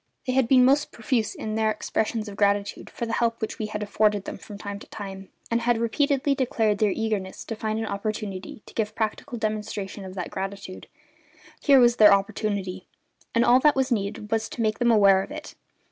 They 0.25 0.33
had 0.33 0.47
been 0.47 0.65
most 0.65 0.91
profuse 0.91 1.35
in 1.35 1.53
their 1.53 1.69
expressions 1.69 2.27
of 2.27 2.35
gratitude 2.35 2.89
for 2.89 3.05
the 3.05 3.13
help 3.13 3.39
which 3.39 3.59
we 3.59 3.67
had 3.67 3.83
afforded 3.83 4.25
them 4.25 4.39
from 4.39 4.57
time 4.57 4.79
to 4.79 4.87
time, 4.89 5.29
and 5.51 5.61
had 5.61 5.77
repeatedly 5.77 6.33
declared 6.33 6.79
their 6.79 6.89
eagerness 6.89 7.45
to 7.45 7.55
find 7.55 7.77
an 7.77 7.85
opportunity 7.85 8.63
to 8.65 8.73
give 8.73 8.95
practical 8.95 9.37
demonstration 9.37 10.03
of 10.03 10.15
that 10.15 10.31
gratitude: 10.31 10.87
here 11.61 11.79
was 11.79 11.97
their 11.97 12.15
opportunity; 12.15 12.87
and 13.35 13.45
all 13.45 13.59
that 13.59 13.75
was 13.75 13.91
needed 13.91 14.31
was 14.31 14.49
to 14.49 14.61
make 14.63 14.79
them 14.79 14.89
aware 14.89 15.21
of 15.21 15.29
it. 15.29 15.53